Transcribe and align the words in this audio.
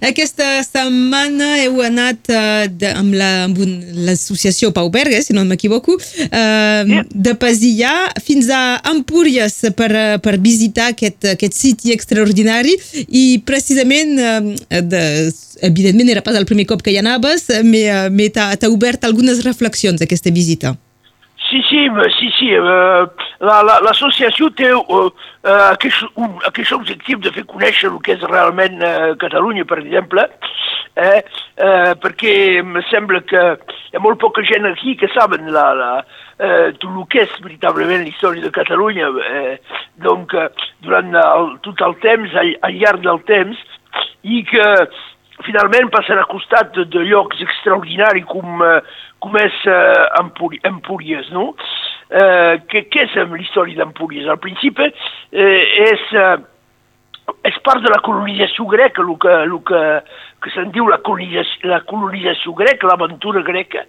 Aquesta 0.00 0.62
setmana 0.64 1.48
heu 1.64 1.80
anat 1.82 2.30
uh, 2.30 2.66
de, 2.70 2.92
amb 2.94 3.14
la- 3.14 3.44
amb 3.44 3.58
un- 3.58 3.78
l'associació 4.06 4.70
Pau 4.72 4.90
Berga, 4.90 5.20
si 5.22 5.32
no 5.36 5.44
m'equivoco, 5.44 5.96
uh, 5.96 6.84
Sí. 6.86 7.00
de 7.14 7.34
Pasillà 7.34 7.92
fins 8.24 8.48
a 8.50 8.80
Empúries 8.90 9.54
per, 9.76 9.90
eh, 9.92 10.18
per 10.22 10.38
visitar 10.38 10.88
aquest, 10.94 11.24
aquest 11.34 11.54
siti 11.54 11.92
extraordinari 11.92 12.76
i 13.08 13.40
precisament, 13.44 14.16
uh, 14.18 14.80
de, 14.80 15.32
evidentment 15.62 16.08
era 16.08 16.22
pas 16.22 16.36
el 16.36 16.46
primer 16.46 16.66
cop 16.66 16.82
que 16.82 16.90
hi 16.94 16.98
anaves, 17.02 17.46
t'ha 18.56 18.70
obert 18.70 19.04
algunes 19.04 19.42
reflexions 19.44 20.00
aquesta 20.02 20.30
visita. 20.30 20.76
Sí, 21.50 21.60
sí, 21.68 21.88
sí, 22.18 22.28
sí. 22.38 22.48
Euh, 22.54 23.06
la- 23.40 23.62
la- 23.66 23.80
L'associació 23.82 24.50
té 24.54 24.68
euh, 24.70 25.10
euh, 25.44 25.72
aquest, 25.72 26.04
un, 26.14 26.36
aquest 26.46 26.72
objectiu 26.76 27.18
de 27.18 27.32
fer 27.34 27.42
conèixer 27.48 27.88
el 27.90 27.96
que 28.06 28.12
és 28.14 28.22
realment 28.30 28.76
eh, 28.86 29.14
Catalunya, 29.18 29.64
per 29.66 29.80
exemple, 29.82 30.28
eh, 30.94 31.22
eh, 31.56 31.94
perquè 32.02 32.34
em 32.60 32.78
sembla 32.90 33.22
que 33.26 33.42
hi 33.90 33.96
ha 33.98 34.02
molt 34.04 34.20
poca 34.22 34.44
gent 34.46 34.68
aquí 34.70 34.94
que 35.00 35.08
saben 35.14 35.50
la, 35.50 35.66
la, 35.74 35.90
eh, 36.38 36.70
tot 36.78 36.90
el 36.92 37.06
que 37.10 37.24
és 37.26 37.34
veritablement 37.42 38.04
la 38.04 38.12
història 38.12 38.46
de 38.46 38.54
Catalunya. 38.54 39.10
Eh, 39.32 39.58
donc, 40.06 40.34
eh, 40.34 40.46
durant 40.86 41.10
el, 41.24 41.56
tot 41.66 41.82
el 41.88 41.98
temps, 42.04 42.30
al, 42.44 42.54
al 42.62 42.78
llarg 42.78 43.02
del 43.02 43.24
temps, 43.26 43.58
i 44.22 44.44
que 44.46 44.68
finalment 45.46 45.90
passen 45.92 46.18
a 46.20 46.26
costat 46.30 46.74
de, 46.76 46.84
de 46.90 47.04
llocs 47.08 47.40
extraordinaris 47.44 48.26
com, 48.30 48.60
eh, 48.66 48.80
com 49.22 49.36
és 49.40 49.56
eh, 49.66 50.04
Empúri- 50.20 50.60
Empúries, 50.68 51.30
no? 51.34 51.54
Eh, 52.10 52.60
què, 52.70 52.86
què 52.90 53.04
és 53.06 53.18
l'història 53.30 53.78
d'Empúries? 53.82 54.28
Al 54.28 54.40
principi 54.42 54.88
eh, 54.88 55.62
és, 55.86 56.06
eh, 56.18 56.38
és 57.46 57.58
part 57.66 57.84
de 57.84 57.92
la 57.92 58.00
colonització 58.06 58.66
greca, 58.70 59.04
el 59.04 59.12
que, 59.22 59.36
el 59.46 59.58
que, 59.68 59.82
que 60.42 60.54
se'n 60.56 60.72
diu 60.74 60.88
la 60.90 60.98
colonització, 61.06 61.70
la 61.70 61.82
colonització 61.86 62.56
greca, 62.58 62.90
l'aventura 62.90 63.44
greca, 63.46 63.86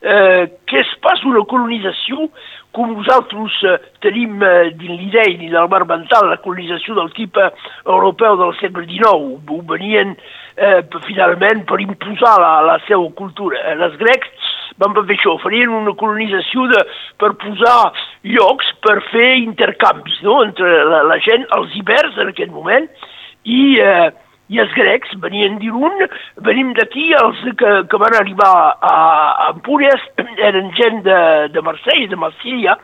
que 0.00 0.78
és 0.80 0.90
pas 1.04 1.20
una 1.28 1.42
colonització 1.44 2.30
com 2.72 2.92
nosaltres 2.94 3.56
eh, 3.66 3.76
tenim 4.04 4.42
eh, 4.46 4.70
dins 4.78 5.00
l'idea 5.00 5.26
i 5.30 5.50
del 5.50 5.68
mar 5.72 5.82
mental, 5.88 6.28
la 6.30 6.38
colonització 6.42 6.94
del 6.98 7.10
tipus 7.16 7.66
europeu 7.84 8.38
del 8.38 8.54
segle 8.60 8.86
XIX, 8.86 9.40
ho 9.50 9.58
venien 9.72 10.14
eh, 10.14 10.80
finalment 11.08 11.64
per 11.66 11.80
imposar 11.82 12.36
la, 12.42 12.52
la 12.68 12.78
seva 12.86 13.10
cultura. 13.18 13.58
Eh, 13.66 13.76
Les 13.80 13.96
grecs 14.00 14.50
van 14.80 14.94
fer 14.96 15.16
això, 15.16 15.36
farien 15.42 15.74
una 15.74 15.96
colonització 15.98 16.68
de, 16.70 16.84
per 17.20 17.34
posar 17.42 17.90
llocs 18.36 18.70
per 18.86 19.00
fer 19.10 19.32
intercanvis 19.42 20.22
no? 20.24 20.40
entre 20.46 20.84
la, 20.88 21.02
la 21.10 21.18
gent, 21.26 21.48
els 21.58 21.74
hiverns 21.76 22.18
en 22.22 22.30
aquest 22.32 22.54
moment, 22.54 22.86
i, 23.44 23.62
eh, 23.82 24.10
i 24.50 24.58
els 24.58 24.72
grecs 24.74 25.12
venien 25.22 25.58
d'Irun, 25.60 26.06
venim 26.46 26.72
d'aquí, 26.74 27.10
els 27.14 27.42
que, 27.58 27.74
que 27.90 28.00
van 28.02 28.16
arribar 28.18 28.54
a, 28.82 28.94
Empúries 29.50 30.02
eren 30.48 30.72
gent 30.78 31.04
de, 31.06 31.20
de 31.54 31.62
Marsella, 31.62 32.08
de 32.10 32.18
Marsella, 32.18 32.74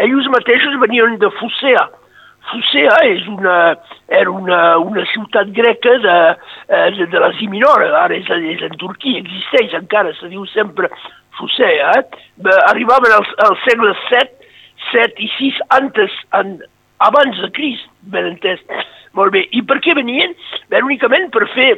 ells 0.00 0.30
mateixos 0.32 0.78
venien 0.80 1.18
de 1.20 1.28
Fusea. 1.36 1.84
Fusea 2.50 2.96
és 3.06 3.28
una, 3.30 3.56
era 4.10 4.32
una, 4.32 4.62
una 4.80 5.04
ciutat 5.12 5.52
greca 5.54 5.94
de, 6.02 6.16
eh, 6.72 6.88
de, 6.96 7.06
de 7.12 7.22
l'Àsia 7.22 7.52
Minora, 7.52 7.92
ara 8.00 8.16
és, 8.16 8.32
és 8.56 8.64
en 8.66 8.74
Turquia, 8.80 9.20
existeix 9.20 9.76
encara, 9.78 10.16
se 10.16 10.32
diu 10.32 10.48
sempre 10.50 10.90
Fusea. 11.38 11.92
Eh? 12.00 12.56
Arribaven 12.72 13.14
al, 13.18 13.28
al 13.46 13.58
segle 13.68 13.92
VII, 14.08 14.50
7 14.90 15.22
i 15.22 15.30
6 15.36 15.62
antes, 15.76 16.20
en, 16.40 16.56
abans 17.04 17.38
de 17.44 17.52
Crist, 17.54 17.91
ben 18.02 18.32
entès. 18.32 18.62
Molt 19.16 19.32
bé. 19.34 19.46
I 19.52 19.62
per 19.68 19.78
què 19.84 19.94
venien? 19.96 20.34
Bé, 20.70 20.80
únicament 20.82 21.28
per 21.34 21.46
fer 21.54 21.72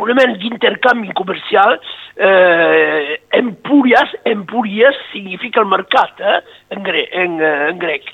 una 0.00 0.14
mena 0.16 0.36
d'intercanvi 0.40 1.12
comercial, 1.12 1.76
eh, 2.16 3.20
Empúries, 3.36 4.14
Empúries 4.24 4.96
significa 5.12 5.60
el 5.60 5.66
mercat, 5.66 6.20
eh, 6.20 6.40
en, 6.70 6.82
gre 6.82 7.06
en, 7.12 7.40
eh, 7.40 7.68
en 7.68 7.78
grec. 7.78 8.08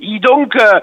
I 0.00 0.18
donc 0.18 0.56
eh, 0.56 0.80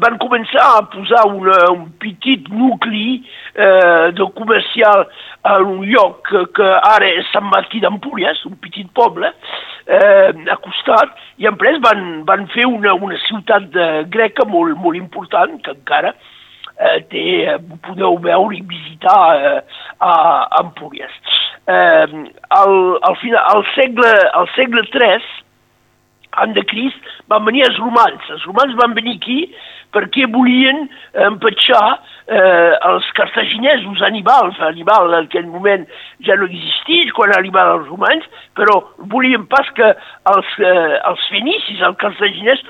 van 0.00 0.18
començar 0.22 0.64
a 0.76 0.82
posar 0.92 1.24
una, 1.28 1.56
un 1.72 1.88
petit 2.02 2.48
nucli 2.52 3.20
eh, 3.54 4.10
de 4.16 4.26
comercial 4.36 5.06
en 5.44 5.66
un 5.66 5.84
lloc 5.88 6.22
que, 6.28 6.44
que 6.56 6.68
ara 6.78 7.08
és 7.20 7.30
Sant 7.34 7.48
Martí 7.50 7.80
d'Empúries, 7.80 8.44
un 8.46 8.56
petit 8.62 8.88
poble, 8.96 9.32
eh, 9.86 10.30
a 10.52 10.58
costat, 10.62 11.16
i 11.38 11.48
en 11.48 11.56
van, 11.56 12.04
van 12.28 12.46
fer 12.54 12.66
una, 12.66 12.94
una 12.94 13.18
ciutat 13.26 13.70
de, 13.74 13.88
greca 14.10 14.46
molt, 14.46 14.76
molt 14.76 14.96
important, 14.96 15.58
que 15.64 15.74
encara 15.74 16.14
eh, 16.14 17.00
té, 17.10 17.24
podeu 17.86 18.18
veure 18.18 18.56
i 18.56 18.62
visitar 18.62 19.20
eh, 19.36 19.60
a, 19.98 20.12
a 20.46 20.64
Empúries. 20.64 21.12
Eh, 21.66 22.06
al, 22.50 22.74
al, 23.02 23.16
final, 23.20 23.44
al, 23.54 23.64
segle, 23.74 24.12
al 24.34 24.48
segle 24.56 24.84
III, 24.92 25.20
an 26.38 26.54
de 26.54 26.64
Crist, 26.64 27.10
van 27.28 27.44
venir 27.44 27.64
els 27.66 27.78
romans. 27.78 28.30
Els 28.30 28.44
romans 28.48 28.74
van 28.78 28.94
venir 28.94 29.16
aquí 29.18 29.40
perquè 29.94 30.26
volien 30.30 30.84
empatxar 31.26 31.86
eh, 32.30 32.74
els 32.90 33.08
cartaginesos, 33.18 34.02
Aníbal. 34.06 34.52
Aníbal 34.68 35.14
en 35.14 35.26
aquell 35.26 35.48
moment 35.50 35.86
ja 36.26 36.36
no 36.38 36.46
existís 36.46 37.10
quan 37.16 37.34
arribaven 37.34 37.80
els 37.80 37.90
romans, 37.90 38.28
però 38.58 38.78
volien 39.12 39.48
pas 39.50 39.66
que 39.74 39.90
els, 39.90 40.54
eh, 40.62 41.00
els 41.10 41.26
fenicis, 41.32 41.82
els 41.82 41.98
cartaginers, 42.02 42.62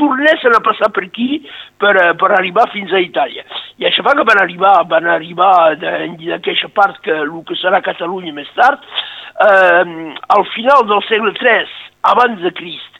tornessin 0.00 0.56
a 0.56 0.62
passar 0.64 0.88
per 0.96 1.04
aquí 1.04 1.42
per, 1.80 1.94
eh, 1.96 2.14
per 2.20 2.32
arribar 2.32 2.68
fins 2.72 2.92
a 2.92 3.00
Itàlia. 3.02 3.44
I 3.80 3.88
això 3.88 4.04
fa 4.04 4.14
que 4.16 4.26
van 4.28 4.40
arribar, 4.42 4.74
van 4.88 5.06
arribar 5.06 5.76
d'aquesta 5.80 6.68
part 6.76 7.00
que 7.04 7.12
el 7.24 7.32
que 7.48 7.56
serà 7.60 7.82
Catalunya 7.84 8.32
més 8.32 8.48
tard, 8.56 8.80
eh, 8.80 10.14
al 10.36 10.44
final 10.54 10.86
del 10.88 11.02
segle 11.08 11.32
III, 11.40 11.89
abans 12.02 12.40
de 12.42 12.52
Crist. 12.56 12.98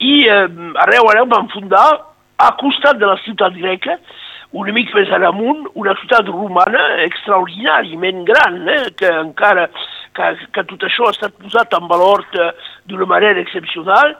I 0.00 0.26
eh, 0.28 0.44
arreu, 0.84 1.08
arreu 1.10 1.26
van 1.30 1.48
fundar, 1.52 1.88
a 2.36 2.52
costat 2.60 2.98
de 3.00 3.08
la 3.08 3.16
ciutat 3.24 3.54
greca, 3.56 3.96
una 4.56 4.72
mica 4.72 4.94
més 4.96 5.10
en 5.12 5.24
amunt, 5.26 5.64
una 5.74 5.94
ciutat 6.00 6.28
romana 6.28 6.82
extraordinàriament 7.04 8.24
gran, 8.28 8.60
eh, 8.68 8.90
que 8.96 9.10
encara 9.22 9.66
que, 10.16 10.30
que 10.54 10.64
tot 10.70 10.86
això 10.86 11.08
ha 11.08 11.14
estat 11.16 11.36
posat 11.42 11.76
en 11.76 11.88
valor 11.90 12.24
eh, 12.36 12.50
d'una 12.88 13.08
manera 13.08 13.42
excepcional. 13.42 14.14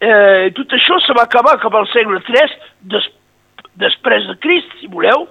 Eh, 0.00 0.52
tot 0.56 0.72
això 0.76 1.00
se 1.04 1.16
va 1.16 1.24
acabar 1.24 1.58
cap 1.60 1.76
al 1.76 1.88
segle 1.92 2.20
III, 2.28 2.56
des, 2.92 3.08
després 3.80 4.28
de 4.28 4.36
Crist, 4.40 4.76
si 4.80 4.88
voleu, 4.92 5.26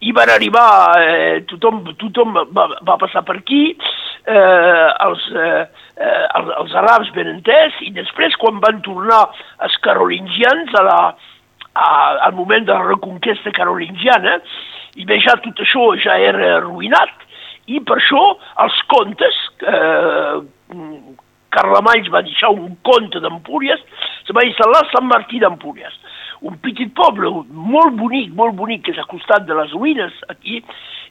i 0.00 0.14
van 0.16 0.32
arribar, 0.32 0.68
eh, 1.04 1.40
tothom, 1.48 1.82
tothom 2.00 2.36
va, 2.56 2.68
va 2.86 3.00
passar 3.00 3.24
per 3.26 3.36
aquí, 3.40 3.74
eh, 4.26 4.88
els, 5.06 5.26
eh, 5.36 5.62
eh, 5.96 6.26
els, 6.38 6.52
els 6.62 6.74
arabs 6.82 7.12
ben 7.16 7.30
entès, 7.34 7.76
i 7.86 7.92
després 7.96 8.36
quan 8.40 8.60
van 8.62 8.82
tornar 8.86 9.22
els 9.64 9.76
carolingians 9.84 10.74
a 10.78 10.84
la, 10.86 11.00
a, 11.74 11.88
al 12.28 12.36
moment 12.38 12.66
de 12.68 12.76
la 12.76 12.86
reconquesta 12.90 13.52
carolingiana, 13.56 14.38
i 14.98 15.06
bé, 15.06 15.20
ja 15.22 15.38
tot 15.44 15.62
això 15.62 15.92
ja 16.02 16.18
era 16.18 16.56
arruïnat, 16.58 17.26
i 17.70 17.80
per 17.86 18.00
això 18.00 18.22
els 18.64 18.78
contes, 18.90 19.42
eh, 19.62 20.40
Carlemany 21.50 22.06
va 22.14 22.22
deixar 22.22 22.52
un 22.54 22.76
conte 22.86 23.20
d'Empúries, 23.22 23.80
se 24.26 24.34
va 24.36 24.46
instal·lar 24.46 24.84
Sant 24.92 25.08
Martí 25.10 25.40
d'Empúries, 25.42 25.96
un 26.46 26.56
petit 26.64 26.92
poble 26.96 27.30
molt 27.50 27.96
bonic, 27.98 28.32
molt 28.36 28.56
bonic, 28.56 28.84
que 28.86 28.94
és 28.94 29.00
a 29.00 29.08
costat 29.10 29.46
de 29.48 29.56
les 29.58 29.72
ruïnes 29.76 30.12
aquí, 30.32 30.60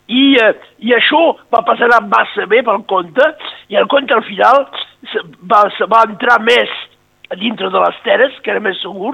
i, 0.10 0.22
eh, 0.42 0.54
i 0.82 0.96
això 0.98 1.22
va 1.54 1.62
passar 1.66 1.90
massa 2.10 2.48
bé 2.50 2.64
pel 2.66 2.82
conte, 2.90 3.26
i 3.70 3.78
el 3.78 3.90
conte 3.92 4.16
al 4.16 4.26
final 4.26 4.66
se 5.12 5.22
va, 5.46 5.68
se 5.78 5.86
va 5.90 6.06
entrar 6.10 6.40
més 6.42 6.72
a 7.30 7.38
dintre 7.38 7.70
de 7.70 7.80
les 7.80 7.98
terres, 8.04 8.34
que 8.42 8.50
era 8.50 8.62
més 8.64 8.80
segur, 8.82 9.14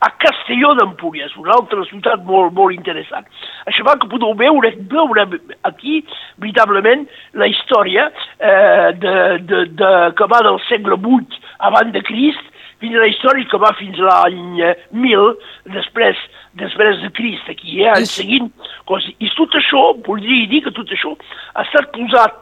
a 0.00 0.08
Castelló 0.16 0.72
d'Empúries, 0.78 1.34
una 1.36 1.52
altra 1.58 1.82
ciutat 1.90 2.22
molt, 2.24 2.54
molt 2.56 2.72
interessant. 2.72 3.26
Això 3.68 3.84
fa 3.84 3.98
que 4.00 4.08
podeu 4.08 4.32
veure, 4.38 4.70
veure 4.88 5.26
aquí, 5.68 5.98
veritablement, 6.40 7.04
la 7.36 7.50
història 7.52 8.06
eh, 8.08 8.88
de, 8.96 9.16
de, 9.44 9.64
de, 9.76 9.90
que 10.16 10.30
va 10.32 10.40
del 10.46 10.56
segle 10.70 10.96
VIII 11.04 11.42
abans 11.68 11.92
de 11.92 12.00
Crist 12.08 12.48
fins 12.80 12.96
a 12.96 13.02
la 13.02 13.08
història 13.12 13.48
que 13.50 13.60
va 13.60 13.72
fins 13.78 13.98
l'any 14.00 14.62
eh, 14.64 14.74
1000 14.92 15.26
després, 15.76 16.16
després 16.60 17.02
de 17.02 17.10
Crist, 17.16 17.48
aquí, 17.52 17.82
eh, 17.84 17.92
És- 18.00 18.14
seguint 18.16 18.48
coses. 18.88 19.12
I 19.20 19.28
tot 19.36 19.54
això, 19.60 19.84
voldria 20.06 20.48
dir 20.50 20.62
que 20.64 20.72
tot 20.76 20.88
això 20.96 21.12
ha 21.54 21.66
estat 21.68 21.92
posat, 21.96 22.40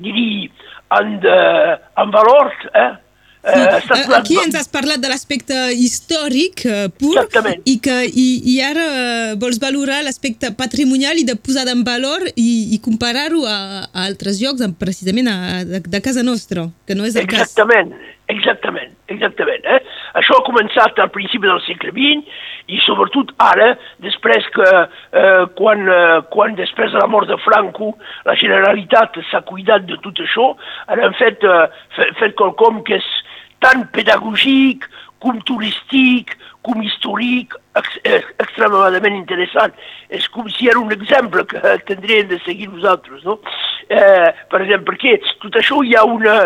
diria, 0.00 0.48
en, 0.98 1.14
de, 1.20 1.36
en 2.02 2.10
valor, 2.10 2.52
eh, 2.74 2.90
Sí. 3.40 3.56
Uh, 3.56 4.12
aquí 4.18 4.34
ens 4.36 4.52
has 4.54 4.66
parlat 4.68 5.00
de 5.00 5.08
l'aspecte 5.08 5.54
històric 5.72 6.60
pur 7.00 7.14
Exactament. 7.14 7.62
i 7.64 7.78
que 7.80 7.94
i, 8.04 8.26
i 8.52 8.58
ara 8.60 8.84
vols 9.40 9.56
valorar 9.62 10.02
l'aspecte 10.04 10.50
patrimonial 10.58 11.16
i 11.16 11.24
de 11.24 11.38
posar 11.40 11.64
en 11.72 11.80
valor 11.86 12.26
i, 12.34 12.50
i 12.76 12.78
comparar-ho 12.84 13.46
a, 13.48 13.56
a 13.88 14.04
altres 14.04 14.42
llocs, 14.44 14.60
precisament 14.76 15.32
a, 15.32 15.38
de, 15.64 15.80
de 15.80 16.00
casa 16.04 16.20
nostra, 16.20 16.66
que 16.84 16.92
no 16.92 17.08
és 17.08 17.16
el 17.16 17.24
exactament, 17.24 17.32
cas. 17.32 17.48
Exactament, 17.48 18.18
exactament. 18.30 19.66
Eh? 19.66 19.80
Això 20.20 20.38
ha 20.38 20.46
començat 20.46 20.98
al 21.02 21.10
principi 21.14 21.48
del 21.48 21.60
segle 21.66 21.92
XX 21.96 22.72
i 22.74 22.80
sobretot 22.84 23.34
ara, 23.42 23.72
després 24.04 24.46
que 24.54 24.68
eh, 24.70 25.44
quan, 25.58 25.84
eh, 25.88 26.20
quan 26.34 26.56
després 26.58 26.94
de 26.94 27.02
la 27.02 27.10
mort 27.10 27.30
de 27.30 27.38
Franco 27.44 27.92
la 28.28 28.36
Generalitat 28.38 29.20
s'ha 29.30 29.42
cuidat 29.48 29.86
de 29.88 29.98
tot 30.04 30.22
això, 30.22 30.52
ara 30.88 31.08
han 31.08 31.18
fet, 31.18 31.44
eh, 31.44 31.66
fet, 31.98 32.16
fet 32.22 32.38
quelcom 32.38 32.82
que 32.86 33.00
és 33.00 33.10
tant 33.60 33.84
pedagògic 33.94 34.88
com 35.20 35.36
turístic, 35.44 36.32
com 36.64 36.80
històric, 36.82 37.54
ex 37.76 37.98
extremadament 38.40 39.16
interessant. 39.16 39.74
És 40.08 40.26
com 40.32 40.48
si 40.52 40.68
era 40.72 40.80
un 40.80 40.92
exemple 40.94 41.44
que 41.48 41.76
tindríem 41.88 42.30
de 42.32 42.40
seguir 42.46 42.70
nosaltres, 42.72 43.22
no? 43.28 43.38
Eh, 43.88 44.32
per 44.50 44.62
exemple, 44.64 44.94
perquè 44.94 45.18
tot 45.44 45.60
això 45.60 45.82
hi 45.84 45.94
ha 45.96 46.06
una, 46.08 46.36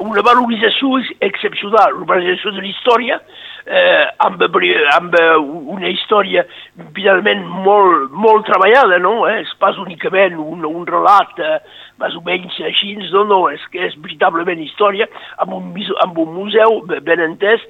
una 0.00 0.22
valorització 0.24 0.98
excepcional, 1.20 1.94
una 1.98 2.08
valorització 2.08 2.54
de 2.56 2.62
la 2.64 2.70
història, 2.70 3.20
eh, 3.66 4.06
amb, 4.24 4.42
amb 4.96 5.16
una 5.76 5.90
història 5.92 6.44
finalment 6.96 7.44
molt, 7.66 8.10
molt 8.12 8.46
treballada, 8.48 8.98
no? 9.02 9.28
Eh? 9.28 9.40
És 9.44 9.52
pas 9.60 9.78
únicament 9.78 10.38
un, 10.40 10.64
un 10.64 10.86
relat 10.88 11.40
eh, 11.44 11.58
més 12.00 12.16
o 12.16 12.24
menys 12.26 12.56
així, 12.64 12.94
no, 13.12 13.24
no, 13.28 13.40
és 13.52 13.64
que 13.72 13.84
és 13.90 13.96
veritablement 14.00 14.60
història, 14.64 15.08
amb 15.44 15.56
un, 15.58 15.72
amb 16.04 16.20
un 16.24 16.34
museu 16.38 16.80
ben 16.88 17.26
entès, 17.28 17.64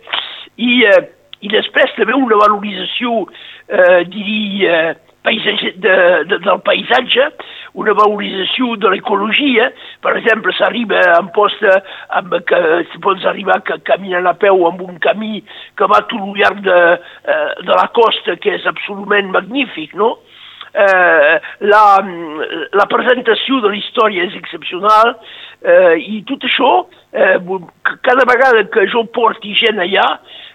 i, 0.56 0.84
eh, 0.86 1.02
i 1.40 1.50
després 1.52 1.94
també 1.98 2.14
una 2.14 2.38
valorització, 2.40 3.24
eh, 3.68 4.02
diria, 4.10 4.82
eh, 4.90 4.98
paisatge, 5.22 5.74
de, 5.76 5.96
de, 6.30 6.38
del 6.46 6.60
paisatge, 6.64 7.26
una 7.74 7.94
valorització 7.94 8.74
de 8.80 8.90
l'ecologia, 8.94 9.70
per 10.02 10.16
exemple, 10.18 10.54
s'arriba 10.56 11.02
en 11.18 11.30
posta, 11.36 11.78
amb, 12.18 12.34
que 12.48 12.60
pots 13.04 13.26
arribar 13.28 13.60
que, 13.66 13.78
caminant 13.86 14.26
a 14.30 14.34
peu 14.38 14.66
amb 14.68 14.82
un 14.86 14.98
camí 15.02 15.44
que 15.78 15.90
va 15.90 16.02
tot 16.10 16.18
el 16.20 16.34
llarg 16.40 16.64
de, 16.66 16.80
eh, 17.30 17.46
de 17.62 17.76
la 17.76 17.88
costa, 17.96 18.36
que 18.40 18.56
és 18.58 18.66
absolutament 18.66 19.30
magnífic, 19.34 19.94
no? 19.94 20.16
Eh, 20.70 21.38
la, 21.66 21.84
la 22.78 22.84
presentació 22.86 23.58
de 23.58 23.72
la 23.72 23.78
història 23.80 24.28
és 24.28 24.36
excepcional 24.38 25.16
eh, 25.66 25.96
i 25.98 26.20
tot 26.28 26.46
això, 26.46 26.70
eh, 27.10 27.38
cada 28.06 28.26
vegada 28.28 28.62
que 28.70 28.86
jo 28.92 29.02
porti 29.10 29.56
gent 29.58 29.82
allà, 29.82 30.06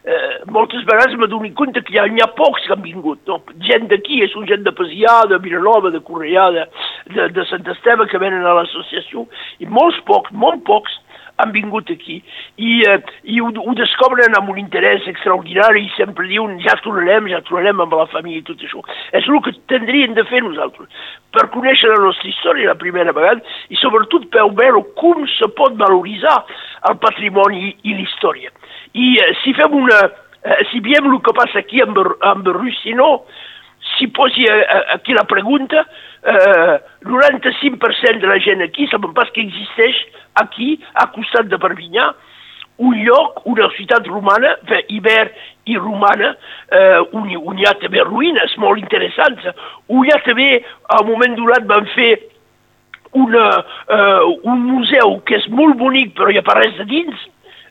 eh, 0.05 0.43
moltes 0.53 0.83
vegades 0.85 1.15
m'adono 1.17 1.49
compte 1.57 1.81
que 1.81 1.95
hi 1.95 1.99
ha, 1.99 2.05
hi 2.05 2.21
ha 2.21 2.29
pocs 2.37 2.65
que 2.65 2.73
han 2.75 2.83
vingut, 2.85 3.21
no? 3.29 3.39
gent 3.67 3.87
d'aquí, 3.91 4.21
és 4.25 4.35
un 4.37 4.45
gent 4.49 4.65
de 4.65 4.73
Pasià, 4.75 5.23
de 5.31 5.39
Vilanova, 5.41 5.91
de 5.93 6.01
Correà, 6.05 6.49
de, 6.53 6.67
de, 7.15 7.27
de 7.33 7.45
Sant 7.49 7.65
Esteve 7.73 8.07
que 8.11 8.21
venen 8.21 8.45
a 8.45 8.53
l'associació, 8.59 9.25
i 9.59 9.69
molts 9.69 9.99
pocs, 10.09 10.33
molt 10.45 10.63
pocs, 10.67 10.99
han 11.41 11.51
vingut 11.51 11.89
aquí 11.91 12.21
i, 12.57 12.71
eh, 12.87 12.97
i 13.23 13.39
ho, 13.43 13.49
ho 13.49 13.73
descobren 13.75 14.35
amb 14.37 14.49
un 14.53 14.59
interès 14.61 15.07
extraordinari 15.11 15.85
i 15.85 15.93
sempre 15.97 16.27
diuen 16.29 16.57
ja 16.63 16.77
tornarem, 16.83 17.27
ja 17.31 17.41
tornarem 17.47 17.83
amb 17.83 17.95
la 17.99 18.07
família 18.13 18.41
i 18.41 18.47
tot 18.47 18.61
això. 18.63 18.83
És 19.11 19.27
el 19.27 19.41
que 19.43 19.55
tindríem 19.71 20.15
de 20.15 20.23
fer 20.29 20.43
nosaltres 20.45 21.09
per 21.35 21.47
conèixer 21.55 21.91
la 21.91 22.03
nostra 22.05 22.29
història 22.31 22.71
la 22.71 22.79
primera 22.79 23.15
vegada 23.15 23.43
i 23.69 23.79
sobretot 23.81 24.29
per 24.33 24.47
veure 24.55 24.83
com 24.99 25.25
se 25.35 25.49
pot 25.57 25.75
valoritzar 25.79 26.37
el 26.89 26.99
patrimoni 27.03 27.73
i, 27.83 27.97
l'història. 27.97 28.53
I 28.93 29.15
eh, 29.23 29.33
si 29.43 29.55
fem 29.57 29.75
una... 29.75 30.05
Eh, 30.45 30.61
si 30.69 30.79
veiem 30.85 31.09
el 31.09 31.19
que 31.25 31.33
passa 31.33 31.57
aquí 31.63 31.81
amb, 31.81 31.97
amb 32.21 32.47
Russinó, 32.53 33.25
si 33.97 34.07
posi 34.07 34.45
aquí 34.93 35.13
la 35.13 35.23
pregunta, 35.23 35.85
eh, 36.25 36.79
95% 37.01 38.19
de 38.19 38.27
la 38.27 38.39
gent 38.39 38.61
aquí 38.61 38.87
saben 38.87 39.13
pas 39.13 39.29
que 39.31 39.41
existeix 39.41 39.95
aquí, 40.35 40.79
a 40.93 41.07
costat 41.13 41.47
de 41.47 41.57
Perpinyà, 41.57 42.09
un 42.77 42.95
lloc, 43.05 43.45
una 43.45 43.69
ciutat 43.77 44.07
romana, 44.07 44.55
Iber 44.89 45.31
i 45.65 45.77
romana, 45.77 46.35
eh, 46.71 46.99
on, 47.13 47.29
on 47.37 47.59
hi 47.59 47.67
ha 47.67 47.75
també 47.79 48.03
ruïnes 48.03 48.57
molt 48.59 48.81
interessants, 48.81 49.45
on 49.87 50.03
hi 50.03 50.11
ha 50.11 50.19
també, 50.25 50.49
al 50.97 51.05
moment 51.07 51.37
donat, 51.39 51.67
van 51.69 51.87
fer 51.95 52.11
una, 53.15 53.45
eh, 53.87 54.35
un 54.43 54.65
museu 54.67 55.21
que 55.25 55.37
és 55.39 55.47
molt 55.47 55.77
bonic 55.79 56.11
però 56.17 56.33
hi 56.33 56.41
ha 56.41 56.57
res 56.59 56.75
de 56.81 56.87
dins, 56.89 57.15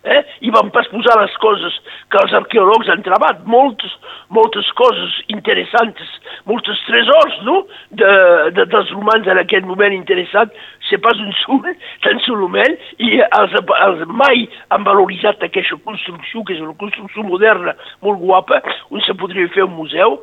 eh? 0.05 0.21
i 0.45 0.53
van 0.55 0.71
posar 0.75 1.17
les 1.21 1.35
coses 1.43 1.77
que 2.13 2.21
els 2.23 2.35
arqueòlegs 2.41 2.91
han 2.93 3.05
trobat, 3.07 3.43
moltes, 3.49 3.93
moltes 4.35 4.69
coses 4.79 5.17
interessants, 5.33 6.19
molts 6.49 6.85
tresors 6.89 7.39
no? 7.49 7.63
de, 7.91 8.11
de, 8.57 8.67
dels 8.73 8.93
romans 8.97 9.29
en 9.31 9.41
aquest 9.41 9.67
moment 9.69 9.95
interessant, 9.97 10.53
c'est 10.89 11.01
pas 11.03 11.17
un 11.21 11.33
sul, 11.45 11.65
tan 12.05 12.21
solament, 12.27 12.77
i 13.03 13.21
els, 13.25 13.55
els 13.57 14.05
mai 14.11 14.45
han 14.75 14.85
valoritzat 14.87 15.43
aquesta 15.45 15.79
construcció, 15.85 16.45
que 16.45 16.57
és 16.57 16.65
una 16.65 16.77
construcció 16.81 17.25
moderna 17.27 17.77
molt 18.05 18.21
guapa, 18.21 18.61
on 18.91 19.03
se 19.07 19.17
podria 19.19 19.51
fer 19.55 19.65
un 19.67 19.75
museu. 19.79 20.21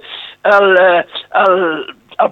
El, 0.52 0.78
el, 1.42 1.58
el, 2.20 2.32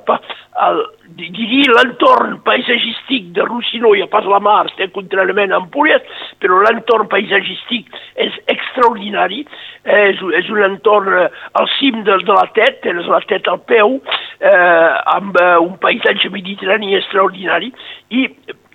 el, 0.67 0.81
diria 1.19 1.73
l'entorn 1.75 2.37
paisatgístic 2.45 3.31
de 3.35 3.45
Rossino 3.47 3.93
i 3.95 4.03
a 4.03 4.09
pas 4.11 4.27
la 4.29 4.41
mar, 4.43 4.67
té 4.77 4.89
contràriament 4.95 5.53
a 5.53 5.61
Empúries, 5.63 6.05
però 6.41 6.61
l'entorn 6.63 7.09
paisatgístic 7.11 7.89
és 8.25 8.37
extraordinari, 8.51 9.45
és, 9.83 10.21
és 10.41 10.51
un 10.53 10.61
entorn 10.67 11.15
eh, 11.23 11.27
al 11.59 11.69
cim 11.77 12.03
de, 12.03 12.19
de 12.25 12.37
la 12.37 12.45
Tet, 12.55 12.81
tens 12.85 13.09
la 13.09 13.21
Tet 13.29 13.49
al 13.51 13.61
peu, 13.69 13.99
eh, 14.39 14.91
amb 15.15 15.39
eh, 15.39 15.55
un 15.63 15.75
paisatge 15.81 16.31
mediterrani 16.33 16.95
extraordinari, 16.99 17.73
i 18.09 18.27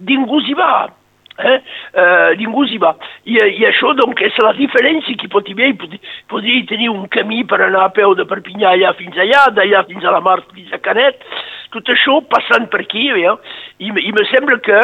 ningú 0.04 0.42
s'hi 0.44 0.56
va, 0.58 0.74
Eh? 1.34 1.56
Uh, 1.90 2.30
ningú 2.38 2.62
s'hi 2.70 2.78
va. 2.78 2.92
I, 3.26 3.40
I 3.42 3.64
això 3.66 3.90
doncs, 3.98 4.20
és 4.22 4.36
la 4.44 4.52
diferència 4.54 5.18
que 5.18 5.30
pot 5.32 5.48
haver. 5.50 5.72
Pod 5.80 5.96
podria 6.30 6.66
tenir 6.70 6.92
un 6.92 7.08
camí 7.10 7.42
per 7.48 7.60
anar 7.64 7.88
a 7.88 7.94
peu 7.94 8.14
de 8.14 8.26
Perpinyà 8.28 8.74
allà 8.74 8.94
fins 8.98 9.18
allà, 9.18 9.48
d'allà 9.56 9.82
fins 9.88 10.06
a 10.06 10.14
la 10.14 10.22
mar, 10.22 10.38
fins 10.54 10.70
a 10.72 10.78
Canet, 10.84 11.26
tot 11.74 11.90
això 11.90 12.20
passant 12.30 12.70
per 12.70 12.84
aquí, 12.84 13.08
eh? 13.10 13.34
I, 13.82 13.90
i 13.90 14.14
me 14.14 14.28
sembla 14.30 14.60
que 14.62 14.78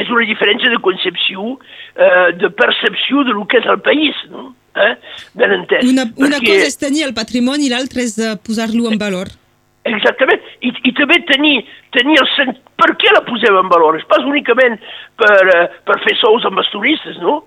és 0.00 0.08
una 0.08 0.24
diferència 0.28 0.70
de 0.70 0.78
concepció, 0.84 1.56
eh, 1.96 2.30
de 2.38 2.50
percepció 2.56 3.24
de 3.26 3.34
lo 3.36 3.44
que 3.50 3.58
és 3.58 3.66
el 3.68 3.80
país, 3.84 4.16
no? 4.30 4.54
Eh? 4.78 4.94
Ben 5.34 5.52
entès. 5.58 5.84
Una, 5.90 6.06
una 6.14 6.38
Perquè... 6.38 6.54
cosa 6.54 6.70
és 6.70 6.78
tenir 6.78 7.02
el 7.08 7.14
patrimoni 7.16 7.66
i 7.66 7.72
l'altra 7.72 8.04
és 8.06 8.14
uh, 8.22 8.36
posar-lo 8.38 8.86
en 8.92 9.00
valor. 9.00 9.32
Exactament, 9.88 10.42
I, 10.60 10.74
i 10.84 10.92
també 10.96 11.16
tenir, 11.30 11.54
tenir 11.96 12.18
el 12.20 12.28
sent... 12.34 12.58
Per 12.80 12.90
què 13.00 13.12
la 13.14 13.22
posem 13.24 13.56
en 13.56 13.70
valor? 13.72 13.96
És 13.96 14.04
pas 14.10 14.24
únicament 14.28 14.76
per, 15.20 15.38
uh, 15.54 15.62
per 15.88 15.96
fer 16.04 16.16
sous 16.20 16.44
amb 16.48 16.60
els 16.60 16.68
turistes, 16.72 17.16
no? 17.24 17.38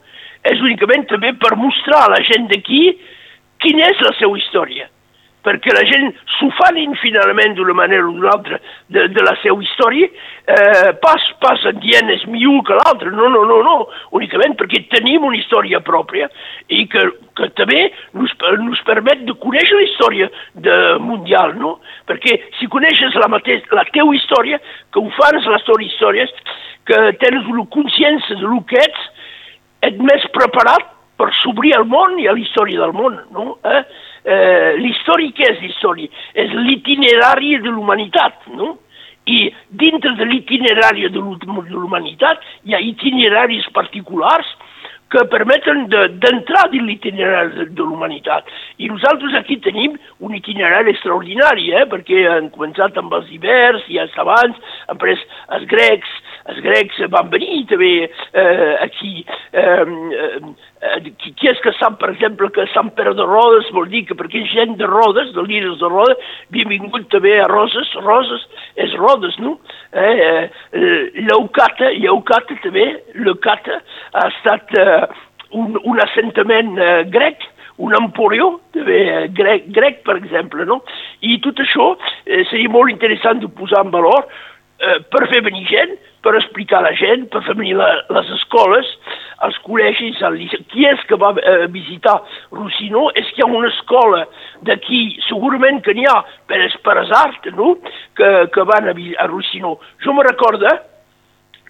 És 0.49 0.61
únicament 0.61 1.05
també 1.11 1.31
per 1.39 1.53
mostrar 1.61 2.01
a 2.05 2.13
la 2.15 2.23
gent 2.25 2.49
d'aquí 2.49 2.81
quina 3.63 3.85
és 3.93 4.01
la 4.03 4.11
seva 4.17 4.37
història 4.41 4.89
perquè 5.43 5.73
la 5.75 5.83
gent 5.87 6.11
s'ho 6.37 6.49
fanin 6.57 6.95
finalment 7.01 7.55
d'una 7.57 7.75
manera 7.75 8.07
o 8.07 8.13
d'una 8.15 8.31
altra 8.31 8.59
de, 8.87 9.07
de 9.11 9.25
la 9.25 9.35
seva 9.41 9.59
història, 9.63 10.07
eh, 10.47 10.91
pas, 11.03 11.25
pas 11.43 11.65
en 11.69 11.79
dient 11.83 12.11
és 12.13 12.23
millor 12.31 12.63
que 12.67 12.77
l'altre, 12.79 13.11
no, 13.11 13.27
no, 13.33 13.43
no, 13.49 13.59
no, 13.65 13.75
únicament 14.15 14.55
perquè 14.59 14.85
tenim 14.93 15.27
una 15.27 15.39
història 15.39 15.81
pròpia 15.83 16.29
i 16.71 16.85
que, 16.91 17.05
que 17.37 17.49
també 17.59 17.85
nos, 18.15 18.33
nos 18.63 18.83
permet 18.87 19.25
de 19.27 19.35
conèixer 19.43 19.79
la 19.79 19.87
història 19.89 20.31
de 20.67 20.79
mundial, 21.03 21.57
no? 21.59 21.75
Perquè 22.09 22.39
si 22.59 22.71
coneixes 22.71 23.19
la, 23.19 23.29
mateix, 23.31 23.67
la 23.75 23.85
teva 23.91 24.15
història, 24.15 24.61
que 24.93 25.03
ho 25.03 25.11
fans 25.19 25.51
les 25.51 25.67
teves 25.67 25.91
històries, 25.91 26.33
que 26.87 27.03
tens 27.19 27.47
una 27.51 27.67
consciència 27.71 28.39
de 28.39 28.47
lo 28.47 28.63
que 28.67 28.79
ets, 28.79 29.05
ets 29.87 30.03
més 30.03 30.25
preparat 30.35 30.92
per 31.17 31.29
s'obrir 31.41 31.75
al 31.77 31.85
món 31.89 32.17
i 32.19 32.27
a 32.27 32.33
la 32.33 32.41
història 32.41 32.81
del 32.81 32.93
món, 32.97 33.19
no? 33.35 33.57
Eh? 33.63 33.83
eh, 34.23 34.73
l'història 34.81 35.35
què 35.37 35.51
és 35.51 35.61
l'història? 35.61 36.09
És 36.33 36.53
l'itinerari 36.65 37.57
de 37.63 37.69
l'humanitat, 37.69 38.47
no? 38.57 38.77
I 39.29 39.47
dintre 39.69 40.17
de 40.19 40.25
l'itinerari 40.27 41.07
de 41.07 41.19
l'humanitat 41.19 42.43
hi 42.67 42.75
ha 42.75 42.81
itineraris 42.83 43.69
particulars 43.75 44.49
que 45.13 45.23
permeten 45.29 45.85
d'entrar 45.91 46.65
de, 46.71 46.73
dins 46.73 46.87
l'itinerari 46.89 47.53
de, 47.53 47.65
de 47.77 47.85
l'humanitat. 47.85 48.49
I 48.81 48.89
nosaltres 48.89 49.35
aquí 49.37 49.59
tenim 49.61 49.95
un 50.25 50.33
itinerari 50.33 50.91
extraordinari, 50.95 51.69
eh? 51.77 51.85
perquè 51.91 52.25
han 52.31 52.49
començat 52.55 52.97
amb 52.97 53.13
els 53.13 53.29
ibers 53.35 53.85
els 54.01 54.15
abans, 54.17 54.57
han 54.89 54.99
pres 54.99 55.21
els 55.53 55.69
grecs, 55.69 56.09
els 56.51 56.59
grecs 56.63 56.99
van 57.13 57.29
venir 57.31 57.63
també 57.69 57.91
eh, 58.03 58.73
aquí. 58.83 59.23
Eh, 59.53 59.85
eh, 60.83 61.11
qui, 61.21 61.31
qui 61.39 61.49
és 61.51 61.59
que 61.63 61.71
sap, 61.77 61.99
per 62.01 62.11
exemple, 62.11 62.49
que 62.55 62.65
Sant 62.73 62.91
Pere 62.97 63.13
de 63.17 63.25
Rodes 63.27 63.69
vol 63.75 63.87
dir 63.91 64.03
que 64.09 64.17
perquè 64.19 64.43
gent 64.51 64.75
de 64.81 64.89
Rodes, 64.89 65.31
de 65.35 65.45
líders 65.47 65.79
de 65.79 65.91
Rodes, 65.91 66.33
havia 66.51 66.69
vingut 66.71 67.07
també 67.13 67.37
a 67.39 67.47
Roses, 67.51 67.93
Roses 68.03 68.43
és 68.83 68.95
Rodes, 68.99 69.39
no? 69.43 69.57
Eh, 69.93 70.49
eh, 70.75 71.23
Leucata, 71.29 71.93
Leucata 71.95 72.59
també, 72.65 72.89
Leucata 73.15 73.79
ha 74.13 74.27
estat 74.33 74.75
eh, 74.77 75.01
un, 75.55 75.77
un 75.83 76.03
assentament 76.03 76.77
eh, 76.77 77.03
grec, 77.13 77.47
un 77.77 77.93
també 78.73 78.97
eh, 79.01 79.27
grec, 79.33 79.69
grec, 79.73 80.03
per 80.03 80.17
exemple, 80.17 80.65
no? 80.65 80.83
I 81.21 81.39
tot 81.41 81.59
això 81.59 81.93
eh, 82.25 82.43
seria 82.49 82.69
molt 82.69 82.91
interessant 82.91 83.39
de 83.41 83.47
posar 83.47 83.85
en 83.85 83.91
valor 83.91 84.27
eh, 84.79 84.99
per 85.09 85.27
fer 85.31 85.41
venir 85.41 85.65
gent, 85.69 85.95
per 86.23 86.35
explicar 86.39 86.79
a 86.79 86.87
la 86.87 86.93
gent, 86.97 87.27
per 87.31 87.43
fer 87.45 87.55
venir 87.59 87.75
la, 87.79 87.89
les 88.15 88.31
escoles, 88.37 88.87
els 89.43 89.57
col·legis, 89.65 90.21
el. 90.23 90.39
Qui 90.71 90.87
és 90.87 91.03
que 91.09 91.19
va 91.19 91.33
eh, 91.39 91.67
visitar 91.73 92.15
Rossino? 92.55 93.09
És 93.19 93.27
que 93.33 93.43
hi 93.43 93.45
ha 93.45 93.51
una 93.51 93.71
escola 93.73 94.23
d'aquí, 94.67 95.03
segurament 95.27 95.83
que 95.83 95.95
n'hi 95.97 96.07
ha, 96.09 96.21
per 96.47 96.63
Esperasart, 96.69 97.51
no?, 97.59 97.75
que, 98.15 98.31
que 98.55 98.65
van 98.71 98.89
a, 98.89 98.95
a 98.95 99.29
Rossino. 99.31 99.77
Jo 100.05 100.15
me 100.15 100.25
recordo 100.29 100.71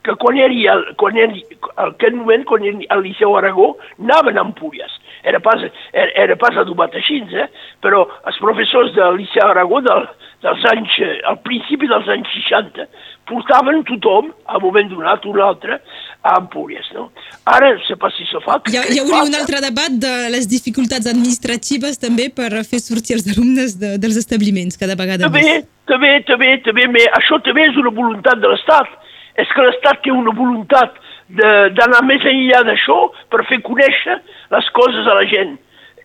que 0.03 0.15
quan 0.19 0.38
era, 0.38 0.75
quan 1.00 1.17
era, 1.17 1.31
al 1.77 1.93
aquest 1.93 2.15
moment, 2.15 2.43
quan 2.45 2.65
era 2.67 2.89
al 2.91 3.03
Liceu 3.05 3.38
Aragó, 3.38 3.77
anaven 4.00 4.38
a 4.38 4.43
Empúries. 4.43 5.00
Era 5.24 5.39
pas, 5.39 5.62
era, 5.93 6.12
era 6.25 6.36
pas 6.36 6.57
adobat 6.60 6.95
així, 7.00 7.22
eh? 7.31 7.48
però 7.81 8.03
els 8.27 8.39
professors 8.43 8.91
del 8.98 9.22
Liceu 9.22 9.48
Aragó 9.48 9.79
del, 9.86 10.07
dels 10.43 10.65
anys, 10.74 10.98
al 11.29 11.39
principi 11.45 11.88
dels 11.88 12.10
anys 12.12 12.31
60, 12.36 12.88
portaven 13.31 13.86
tothom, 13.88 14.33
a 14.51 14.60
moment 14.60 14.89
donat, 14.91 15.24
un 15.31 15.39
altre, 15.39 15.79
a 16.24 16.33
Empúries. 16.41 16.89
No? 16.98 17.07
Ara, 17.48 17.72
no 17.77 17.86
sé 17.88 17.95
pas 18.00 18.12
si 18.17 18.27
se 18.27 18.41
fa... 18.43 18.60
Hi, 18.67 18.75
ha, 18.81 18.83
hi 18.83 19.00
hauria 19.00 19.24
un 19.29 19.39
altre 19.39 19.62
debat 19.63 19.95
de 20.03 20.12
les 20.33 20.50
dificultats 20.51 21.07
administratives 21.12 22.01
també 22.01 22.27
per 22.36 22.51
fer 22.67 22.81
sortir 22.83 23.15
els 23.19 23.29
alumnes 23.31 23.77
de, 23.79 23.95
dels 24.03 24.19
establiments 24.19 24.75
cada 24.81 25.00
vegada 25.00 25.29
també, 25.29 25.45
més. 25.48 25.72
També, 25.88 26.12
també, 26.27 26.51
també, 26.67 26.83
també, 26.83 27.07
això 27.22 27.39
també 27.48 27.69
és 27.72 27.79
una 27.79 27.95
voluntat 27.95 28.43
de 28.43 28.51
l'Estat 28.51 29.00
és 29.42 29.50
que 29.54 29.66
l'Estat 29.66 30.04
té 30.06 30.12
una 30.13 30.34
voluntat 30.38 30.98
d'anar 31.34 32.04
més 32.06 32.25
enllà 32.30 32.63
d'això 32.68 32.98
per 33.32 33.46
fer 33.50 33.62
conèixer 33.66 34.20
les 34.54 34.70
coses 34.78 35.08
a 35.08 35.16
la 35.18 35.25
gent. 35.30 35.56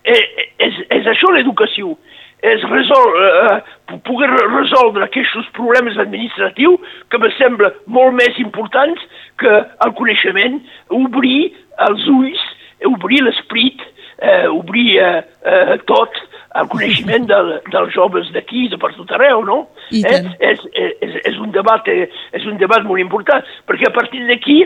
És, 0.03 0.21
e, 0.21 0.45
és, 0.65 0.79
és 0.95 1.09
això 1.11 1.29
l'educació, 1.33 1.93
és 2.41 2.63
resol, 2.71 3.09
eh, 3.19 3.97
poder 4.07 4.29
resoldre 4.31 5.03
aquests 5.05 5.49
problemes 5.57 5.97
administratius 5.99 6.79
que 7.11 7.19
me 7.19 7.31
sembla 7.35 7.73
molt 7.85 8.15
més 8.15 8.39
importants 8.39 9.03
que 9.41 9.51
el 9.85 9.93
coneixement, 9.99 10.61
obrir 10.87 11.51
els 11.89 12.07
ulls, 12.07 12.45
obrir 12.87 13.21
l'esprit, 13.25 13.83
eh, 14.23 14.47
obrir 14.47 14.97
eh, 15.03 15.21
eh, 15.43 15.77
tot, 15.91 16.15
el 16.61 16.69
coneixement 16.71 17.27
del, 17.29 17.53
dels 17.71 17.93
joves 17.95 18.31
d'aquí, 18.35 18.67
de 18.71 18.79
per 18.81 18.93
tot 18.97 19.11
arreu, 19.17 19.43
no? 19.47 19.59
Eh? 19.91 20.19
És, 20.51 20.63
és, 20.73 21.19
és, 21.23 21.37
un 21.39 21.53
debat, 21.55 21.87
eh, 21.91 22.09
és 22.35 22.47
un 22.49 22.59
debat 22.61 22.85
molt 22.87 23.01
important, 23.01 23.45
perquè 23.69 23.89
a 23.89 23.95
partir 23.95 24.25
d'aquí 24.27 24.63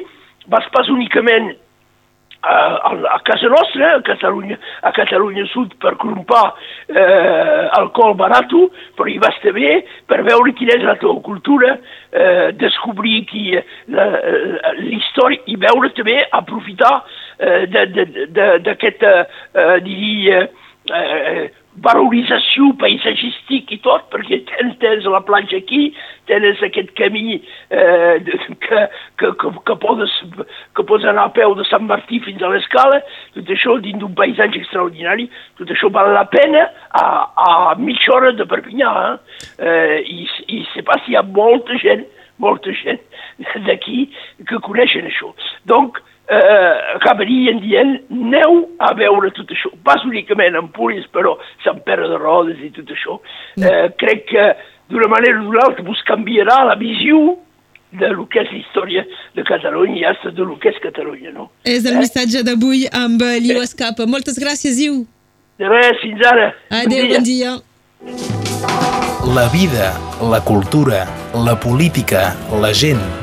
vas 0.52 0.66
pas 0.74 0.90
únicament 0.92 1.54
a, 2.44 3.16
a, 3.16 3.20
casa 3.24 3.48
nostra, 3.48 3.96
a 3.96 4.02
Catalunya, 4.02 4.58
a 4.82 4.92
Catalunya 4.92 5.46
Sud, 5.48 5.76
per 5.80 5.96
crompar 5.96 6.54
eh, 6.90 7.70
alcohol 7.80 8.18
barat, 8.20 8.52
però 8.98 9.08
hi 9.08 9.18
vas 9.24 9.38
també 9.44 9.78
per 10.10 10.20
veure 10.28 10.52
quina 10.58 10.76
és 10.76 10.84
la 10.84 10.98
teva 11.00 11.16
cultura, 11.24 11.78
eh, 12.12 12.52
descobrir 12.60 13.24
qui 13.32 13.56
l'història 14.84 15.40
i 15.48 15.56
veure 15.56 15.94
també, 15.96 16.20
aprofitar 16.36 16.94
eh, 17.40 17.64
d'aquest, 18.68 19.08
eh, 19.08 19.78
diria, 19.88 20.44
eh, 20.92 21.52
valorització 21.82 22.70
paisatgístic 22.82 23.72
i 23.74 23.80
tot, 23.82 24.06
perquè 24.14 24.40
tens, 24.50 24.76
tens 24.82 25.08
la 25.10 25.24
platja 25.26 25.58
aquí, 25.58 25.88
tens 26.30 26.62
aquest 26.66 26.92
camí 26.98 27.40
eh, 27.74 28.22
que, 28.22 28.82
que, 29.18 29.32
que, 29.42 29.52
que, 29.66 29.76
podes, 29.82 30.14
que 30.76 30.86
pots 30.86 31.08
anar 31.10 31.28
a 31.30 31.34
peu 31.34 31.56
de 31.58 31.66
Sant 31.70 31.88
Martí 31.90 32.22
fins 32.24 32.44
a 32.44 32.52
l'escala, 32.54 33.02
tot 33.34 33.50
això 33.56 33.78
dins 33.82 34.00
d'un 34.02 34.14
paisatge 34.18 34.62
extraordinari, 34.62 35.30
tot 35.60 35.74
això 35.74 35.90
val 35.94 36.14
la 36.14 36.26
pena 36.30 36.68
a, 37.00 37.06
a 37.48 37.52
mitja 37.82 38.14
hora 38.18 38.34
de 38.38 38.48
Perpinyà, 38.50 38.94
eh? 39.10 39.44
eh 39.66 40.00
i, 40.04 40.28
i 40.54 40.64
sé 40.74 40.86
pas 40.86 41.02
si 41.06 41.14
hi 41.14 41.18
ha 41.18 41.26
molta 41.26 41.78
gent, 41.82 42.06
molta 42.44 42.74
gent 42.84 43.02
d'aquí 43.66 44.08
que 44.48 44.62
coneixen 44.62 45.10
això. 45.10 45.34
Donc, 45.70 45.98
eh, 46.30 46.96
acabarien 46.96 47.60
dient 47.64 47.96
aneu 48.12 48.64
a 48.80 48.94
veure 48.98 49.32
tot 49.38 49.50
això. 49.54 49.72
Pas 49.86 50.04
únicament 50.08 50.58
en 50.60 50.70
Puris, 50.76 51.06
però 51.14 51.38
Sant 51.66 51.82
Pere 51.88 52.10
de 52.12 52.20
Rodes 52.22 52.62
i 52.64 52.72
tot 52.76 52.92
això. 52.94 53.20
Mm. 53.58 53.64
Eh, 53.64 53.88
crec 54.02 54.28
que 54.32 54.46
d'una 54.92 55.10
manera 55.12 55.40
o 55.42 55.48
d'una 55.48 55.66
altra 55.68 55.86
vos 55.88 56.04
canviarà 56.08 56.64
la 56.70 56.78
visió 56.80 57.38
de 57.94 58.10
lo 58.10 58.26
que 58.26 58.42
és 58.42 58.50
la 58.50 58.58
història 58.58 59.04
de 59.36 59.44
Catalunya 59.46 60.00
i 60.00 60.06
hasta 60.10 60.32
de 60.34 60.46
lo 60.46 60.58
que 60.58 60.72
és 60.74 60.80
Catalunya, 60.82 61.34
no? 61.34 61.52
És 61.64 61.86
el 61.86 61.98
eh? 61.98 62.02
missatge 62.02 62.42
d'avui 62.46 62.88
amb 62.90 63.22
l'Iu 63.22 63.60
eh. 63.60 63.68
Escapa. 63.68 64.10
Moltes 64.10 64.40
gràcies, 64.42 64.82
Iu. 64.82 65.04
De 65.62 65.70
res, 65.70 66.00
fins 66.02 66.24
ara. 66.26 66.54
Adéu, 66.74 67.06
bon 67.14 67.28
dia. 67.30 67.58
Bon 68.02 68.18
dia. 68.18 68.42
La 69.36 69.48
vida, 69.48 69.94
la 70.20 70.42
cultura, 70.44 71.06
la 71.46 71.56
política, 71.56 72.36
la 72.60 72.74
gent 72.74 73.23